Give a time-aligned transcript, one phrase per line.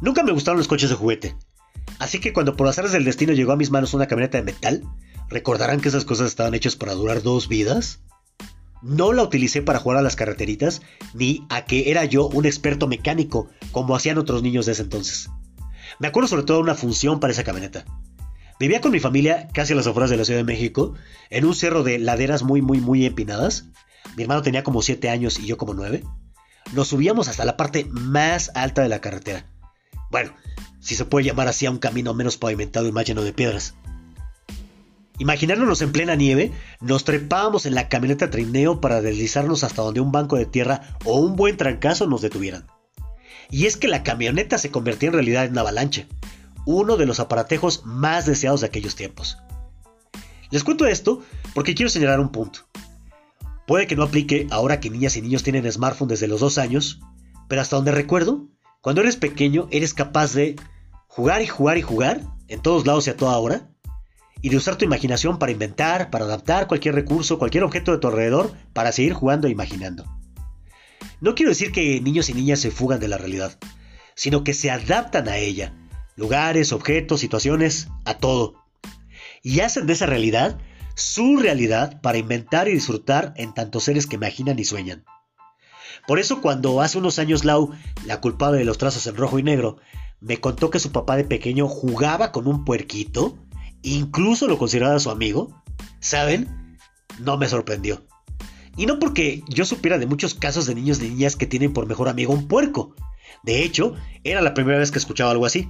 [0.00, 1.36] Nunca me gustaron los coches de juguete.
[1.98, 4.84] Así que cuando por azares del destino llegó a mis manos una camioneta de metal,
[5.28, 8.00] recordarán que esas cosas estaban hechas para durar dos vidas.
[8.80, 10.82] No la utilicé para jugar a las carreteritas,
[11.14, 15.30] ni a que era yo un experto mecánico, como hacían otros niños de ese entonces.
[15.98, 17.84] Me acuerdo sobre todo de una función para esa camioneta.
[18.60, 20.94] Vivía con mi familia casi a las afueras de la Ciudad de México,
[21.30, 23.66] en un cerro de laderas muy, muy, muy empinadas.
[24.16, 26.04] Mi hermano tenía como 7 años y yo como 9.
[26.72, 29.46] Nos subíamos hasta la parte más alta de la carretera.
[30.10, 30.32] Bueno,
[30.80, 33.74] si se puede llamar así a un camino menos pavimentado y más lleno de piedras.
[35.18, 40.12] Imaginándonos en plena nieve, nos trepábamos en la camioneta trineo para deslizarnos hasta donde un
[40.12, 42.66] banco de tierra o un buen trancazo nos detuvieran.
[43.50, 46.06] Y es que la camioneta se convertía en realidad en una avalancha,
[46.66, 49.38] uno de los aparatejos más deseados de aquellos tiempos.
[50.50, 52.60] Les cuento esto porque quiero señalar un punto.
[53.66, 57.00] Puede que no aplique ahora que niñas y niños tienen smartphone desde los dos años,
[57.48, 58.46] pero hasta donde recuerdo,
[58.80, 60.56] cuando eres pequeño eres capaz de
[61.06, 63.68] jugar y jugar y jugar en todos lados y a toda hora,
[64.40, 68.08] y de usar tu imaginación para inventar, para adaptar cualquier recurso, cualquier objeto de tu
[68.08, 70.04] alrededor, para seguir jugando e imaginando.
[71.20, 73.58] No quiero decir que niños y niñas se fugan de la realidad,
[74.14, 75.74] sino que se adaptan a ella,
[76.14, 78.54] lugares, objetos, situaciones, a todo.
[79.42, 80.58] Y hacen de esa realidad
[80.94, 85.04] su realidad para inventar y disfrutar en tantos seres que imaginan y sueñan.
[86.06, 87.70] Por eso cuando hace unos años Lau,
[88.06, 89.78] la culpable de los trazos en rojo y negro,
[90.20, 93.38] me contó que su papá de pequeño jugaba con un puerquito,
[93.82, 95.62] incluso lo consideraba su amigo,
[96.00, 96.76] ¿saben?
[97.18, 98.04] No me sorprendió.
[98.76, 101.86] Y no porque yo supiera de muchos casos de niños y niñas que tienen por
[101.86, 102.94] mejor amigo un puerco.
[103.42, 105.68] De hecho, era la primera vez que escuchaba algo así.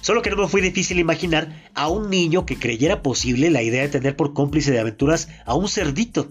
[0.00, 3.82] Solo que no me fue difícil imaginar a un niño que creyera posible la idea
[3.82, 6.28] de tener por cómplice de aventuras a un cerdito.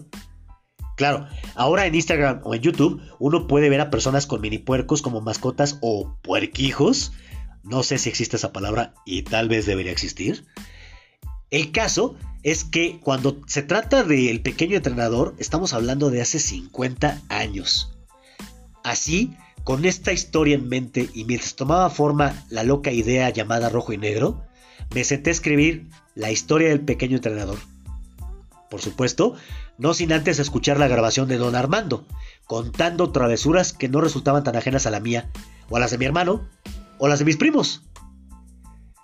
[0.96, 5.02] Claro, ahora en Instagram o en YouTube uno puede ver a personas con mini puercos
[5.02, 7.12] como mascotas o puerquijos.
[7.62, 10.46] No sé si existe esa palabra y tal vez debería existir.
[11.50, 17.22] El caso es que cuando se trata del pequeño entrenador, estamos hablando de hace 50
[17.28, 17.92] años.
[18.82, 23.92] Así, con esta historia en mente y mientras tomaba forma la loca idea llamada Rojo
[23.92, 24.44] y Negro,
[24.94, 27.58] me senté a escribir la historia del pequeño entrenador.
[28.70, 29.34] Por supuesto,
[29.78, 32.04] no sin antes escuchar la grabación de Don Armando,
[32.46, 35.30] contando travesuras que no resultaban tan ajenas a la mía,
[35.68, 36.48] o a las de mi hermano,
[36.98, 37.82] o las de mis primos.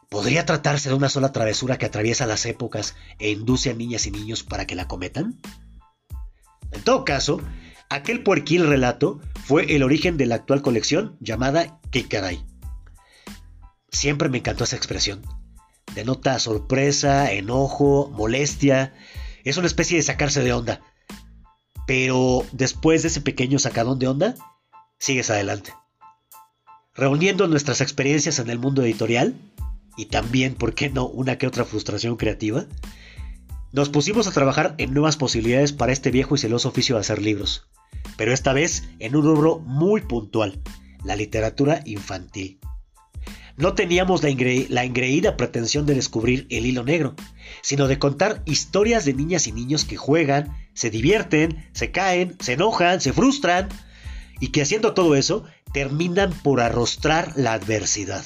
[0.08, 4.10] ¿Podría tratarse de una sola travesura que atraviesa las épocas e induce a niñas y
[4.10, 5.40] niños para que la cometan?
[6.70, 7.40] En todo caso,
[7.88, 12.44] aquel puerquil relato fue el origen de la actual colección llamada ¿Qué caray?
[13.90, 15.22] Siempre me encantó esa expresión.
[15.94, 18.94] Denota sorpresa, enojo, molestia.
[19.44, 20.80] Es una especie de sacarse de onda.
[21.86, 24.34] Pero después de ese pequeño sacadón de onda,
[24.98, 25.74] sigues adelante.
[26.94, 29.34] Reuniendo nuestras experiencias en el mundo editorial,
[29.96, 32.66] y también, ¿por qué no?, una que otra frustración creativa,
[33.72, 37.22] nos pusimos a trabajar en nuevas posibilidades para este viejo y celoso oficio de hacer
[37.22, 37.68] libros,
[38.16, 40.60] pero esta vez en un rubro muy puntual,
[41.04, 42.60] la literatura infantil.
[43.56, 44.30] No teníamos la,
[44.68, 47.14] la engreída pretensión de descubrir el hilo negro,
[47.62, 52.54] sino de contar historias de niñas y niños que juegan, se divierten, se caen, se
[52.54, 53.68] enojan, se frustran,
[54.40, 58.24] y que haciendo todo eso terminan por arrostrar la adversidad.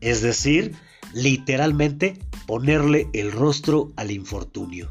[0.00, 0.74] Es decir,
[1.12, 4.90] literalmente ponerle el rostro al infortunio.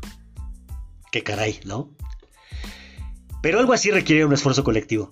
[1.11, 1.89] Qué caray, ¿no?
[3.41, 5.09] Pero algo así requiere un esfuerzo colectivo.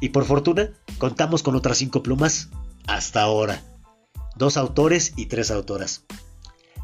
[0.00, 2.48] Y por fortuna, contamos con otras cinco plumas
[2.86, 3.62] hasta ahora.
[4.36, 6.04] Dos autores y tres autoras.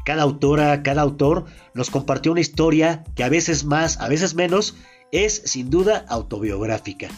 [0.05, 4.75] Cada autora, cada autor nos compartió una historia que a veces más, a veces menos,
[5.11, 7.09] es sin duda autobiográfica.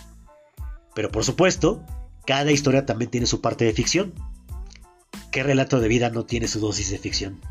[0.94, 1.86] Pero por supuesto,
[2.26, 4.14] cada historia también tiene su parte de ficción.
[5.32, 7.42] ¿Qué relato de vida no tiene su dosis de ficción?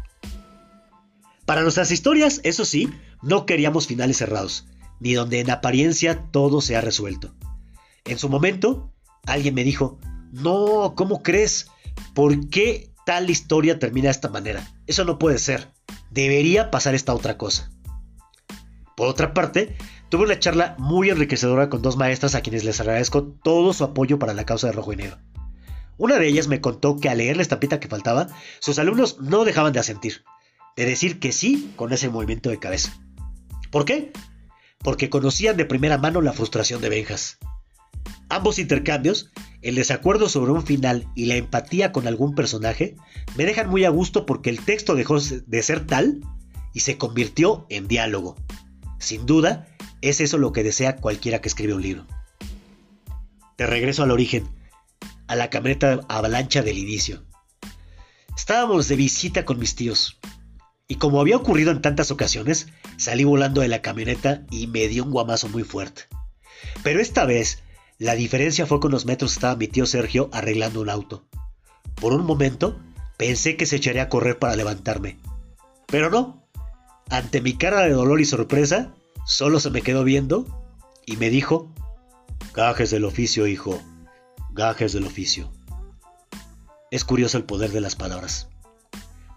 [1.47, 2.89] Para nuestras historias, eso sí,
[3.23, 4.67] no queríamos finales cerrados,
[5.01, 7.35] ni donde en apariencia todo se ha resuelto.
[8.05, 8.93] En su momento,
[9.27, 9.99] alguien me dijo,
[10.33, 11.71] no, ¿cómo crees?
[12.15, 14.67] ¿Por qué tal historia termina de esta manera?
[14.87, 15.69] Eso no puede ser.
[16.11, 17.71] Debería pasar esta otra cosa.
[18.97, 19.77] Por otra parte,
[20.09, 24.19] tuve una charla muy enriquecedora con dos maestras a quienes les agradezco todo su apoyo
[24.19, 25.19] para la causa de Rojo y Negro.
[25.99, 29.45] Una de ellas me contó que al leer la estampita que faltaba, sus alumnos no
[29.45, 30.25] dejaban de asentir,
[30.77, 32.99] de decir que sí con ese movimiento de cabeza.
[33.71, 34.13] ¿Por qué?
[34.79, 37.39] Porque conocían de primera mano la frustración de Benjas.
[38.29, 39.31] Ambos intercambios,
[39.63, 42.97] el desacuerdo sobre un final y la empatía con algún personaje,
[43.37, 46.21] me dejan muy a gusto porque el texto dejó de ser tal
[46.75, 48.37] y se convirtió en diálogo.
[48.99, 49.69] Sin duda,
[50.01, 52.07] es eso lo que desea cualquiera que escribe un libro.
[53.57, 54.49] Te regreso al origen
[55.29, 57.23] a la camioneta avalancha del inicio.
[58.37, 60.19] Estábamos de visita con mis tíos.
[60.89, 62.67] Y como había ocurrido en tantas ocasiones,
[62.97, 66.03] salí volando de la camioneta y me dio un guamazo muy fuerte.
[66.83, 67.63] Pero esta vez,
[68.03, 71.23] la diferencia fue con los metros estaba mi tío Sergio arreglando un auto.
[71.95, 72.77] Por un momento,
[73.17, 75.21] pensé que se echaría a correr para levantarme.
[75.87, 76.43] Pero no.
[77.11, 78.93] Ante mi cara de dolor y sorpresa,
[79.25, 80.65] solo se me quedó viendo
[81.07, 81.73] y me dijo,
[82.53, 83.81] Gajes del oficio, hijo,
[84.51, 85.53] gajes del oficio.
[86.91, 88.49] Es curioso el poder de las palabras.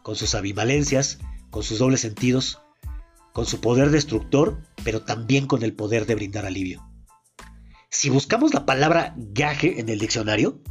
[0.02, 1.20] Con sus ambivalencias,
[1.52, 2.62] con sus dobles sentidos,
[3.32, 6.84] con su poder destructor, pero también con el poder de brindar alivio.
[7.98, 10.62] Si buscamos la palabra gaje en el diccionario,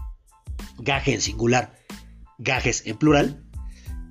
[0.77, 1.75] gaje en singular,
[2.37, 3.43] gajes en plural,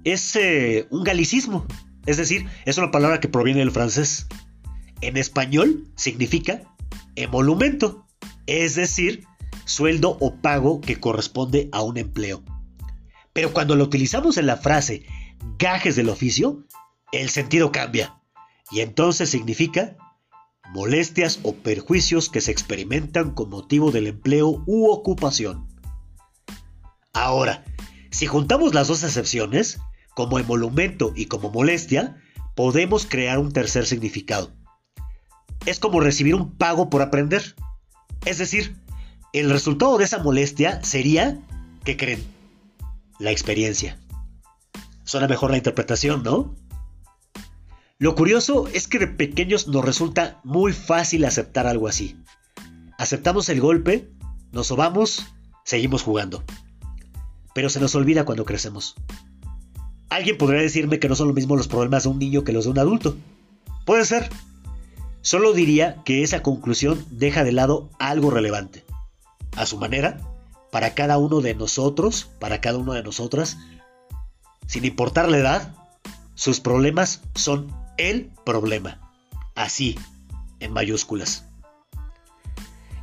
[0.04, 1.68] es eh, un galicismo,
[2.08, 4.26] es decir, es una palabra que proviene del francés.
[5.02, 6.64] En español significa
[7.16, 8.08] emolumento,
[8.48, 9.26] es decir,
[9.66, 12.44] sueldo o pago que corresponde a un empleo.
[13.32, 15.06] Pero cuando lo utilizamos en la frase
[15.60, 16.66] gajes del oficio,
[17.12, 18.20] el sentido cambia.
[18.72, 19.98] Y entonces significa
[20.74, 25.68] molestias o perjuicios que se experimentan con motivo del empleo u ocupación.
[27.14, 27.64] Ahora,
[28.12, 29.80] si juntamos las dos acepciones,
[30.16, 32.22] como emolumento y como molestia,
[32.56, 34.52] podemos crear un tercer significado.
[35.66, 37.56] Es como recibir un pago por aprender.
[38.26, 38.76] Es decir,
[39.32, 41.40] el resultado de esa molestia sería,
[41.84, 42.34] ¿qué creen?
[43.20, 43.98] la experiencia.
[45.06, 46.56] Suena mejor la interpretación, ¿no?
[48.00, 52.18] Lo curioso es que de pequeños nos resulta muy fácil aceptar algo así.
[52.98, 54.10] Aceptamos el golpe,
[54.52, 55.26] nos sobamos,
[55.64, 56.44] seguimos jugando.
[57.54, 58.96] Pero se nos olvida cuando crecemos.
[60.10, 62.66] Alguien podría decirme que no son lo mismo los problemas de un niño que los
[62.66, 63.16] de un adulto.
[63.86, 64.30] Puede ser.
[65.22, 68.84] Solo diría que esa conclusión deja de lado algo relevante.
[69.56, 70.20] A su manera,
[70.72, 73.58] para cada uno de nosotros, para cada una de nosotras,
[74.66, 75.76] sin importar la edad,
[76.36, 79.00] sus problemas son el problema.
[79.56, 79.98] Así,
[80.60, 81.46] en mayúsculas.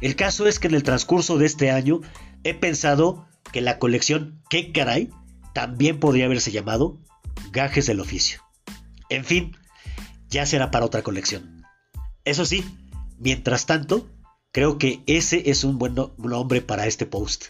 [0.00, 2.00] El caso es que en el transcurso de este año
[2.42, 5.10] he pensado que la colección ¿Qué caray?
[5.52, 6.98] también podría haberse llamado
[7.52, 8.40] Gajes del Oficio.
[9.08, 9.56] En fin,
[10.28, 11.64] ya será para otra colección.
[12.24, 12.64] Eso sí,
[13.18, 14.08] mientras tanto,
[14.52, 17.46] creo que ese es un buen nombre para este post.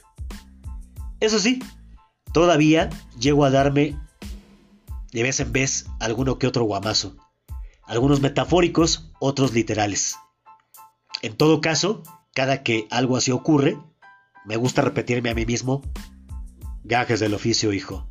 [1.20, 1.62] Eso sí,
[2.32, 2.88] todavía
[3.18, 3.98] llego a darme
[5.12, 7.16] de vez en vez alguno que otro guamazo.
[7.90, 10.16] Algunos metafóricos, otros literales.
[11.22, 13.76] En todo caso, cada que algo así ocurre,
[14.44, 15.82] me gusta repetirme a mí mismo,
[16.84, 18.08] gajes del oficio, hijo.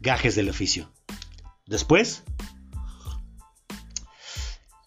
[0.00, 0.90] Gajes del oficio.
[1.66, 2.22] Después,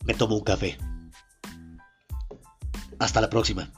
[0.06, 0.80] me tomo un café.
[2.98, 3.72] Hasta la próxima.